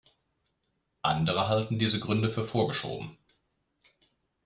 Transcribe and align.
Andere 1.03 1.47
halten 1.47 1.77
diese 1.77 1.99
Gründe 1.99 2.31
für 2.31 2.43
vorgeschoben. 2.43 3.19